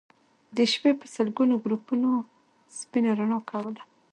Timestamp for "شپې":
0.71-0.91